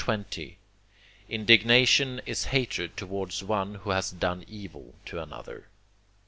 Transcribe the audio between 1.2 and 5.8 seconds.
Indignation is hatred towards one who has done evil to another.